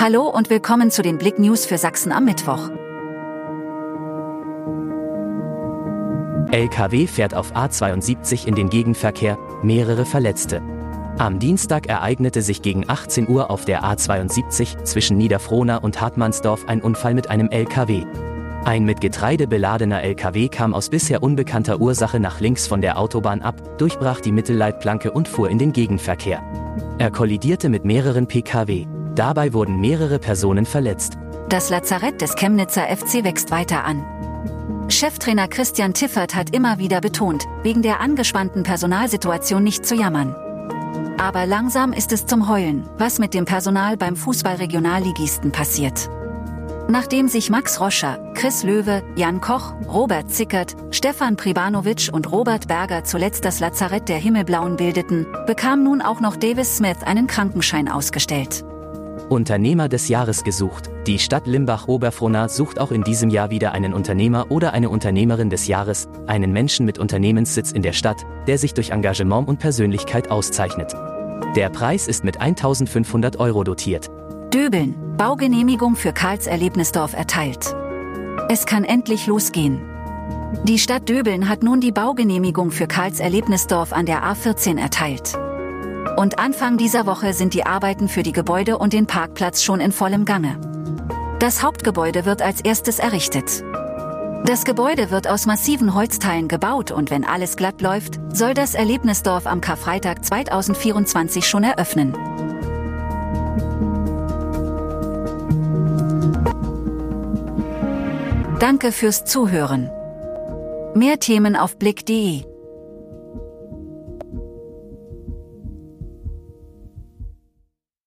[0.00, 2.70] Hallo und willkommen zu den Blick News für Sachsen am Mittwoch.
[6.52, 10.62] LKW fährt auf A72 in den Gegenverkehr, mehrere Verletzte.
[11.18, 16.80] Am Dienstag ereignete sich gegen 18 Uhr auf der A72 zwischen Niederfrohna und Hartmannsdorf ein
[16.80, 18.04] Unfall mit einem LKW.
[18.64, 23.42] Ein mit Getreide beladener LKW kam aus bisher unbekannter Ursache nach links von der Autobahn
[23.42, 26.40] ab, durchbrach die Mittelleitplanke und fuhr in den Gegenverkehr.
[26.98, 28.86] Er kollidierte mit mehreren Pkw.
[29.18, 31.18] Dabei wurden mehrere Personen verletzt.
[31.48, 34.04] Das Lazarett des Chemnitzer FC wächst weiter an.
[34.88, 40.36] Cheftrainer Christian Tiffert hat immer wieder betont, wegen der angespannten Personalsituation nicht zu jammern.
[41.18, 46.08] Aber langsam ist es zum Heulen, was mit dem Personal beim Fußballregionalligisten passiert.
[46.86, 53.02] Nachdem sich Max Roscher, Chris Löwe, Jan Koch, Robert Zickert, Stefan Pribanovic und Robert Berger
[53.02, 58.64] zuletzt das Lazarett der Himmelblauen bildeten, bekam nun auch noch Davis Smith einen Krankenschein ausgestellt.
[59.28, 60.90] Unternehmer des Jahres gesucht.
[61.06, 65.66] Die Stadt Limbach-Oberfrohna sucht auch in diesem Jahr wieder einen Unternehmer oder eine Unternehmerin des
[65.66, 70.94] Jahres, einen Menschen mit Unternehmenssitz in der Stadt, der sich durch Engagement und Persönlichkeit auszeichnet.
[71.56, 74.08] Der Preis ist mit 1500 Euro dotiert.
[74.52, 77.74] Döbeln, Baugenehmigung für Karls Erlebnisdorf erteilt.
[78.48, 79.80] Es kann endlich losgehen.
[80.64, 85.38] Die Stadt Döbeln hat nun die Baugenehmigung für Karls Erlebnisdorf an der A14 erteilt.
[86.18, 89.92] Und Anfang dieser Woche sind die Arbeiten für die Gebäude und den Parkplatz schon in
[89.92, 90.58] vollem Gange.
[91.38, 93.62] Das Hauptgebäude wird als erstes errichtet.
[94.44, 99.46] Das Gebäude wird aus massiven Holzteilen gebaut und wenn alles glatt läuft, soll das Erlebnisdorf
[99.46, 102.12] am Karfreitag 2024 schon eröffnen.
[108.58, 109.88] Danke fürs Zuhören.
[110.96, 112.57] Mehr Themen auf blick.de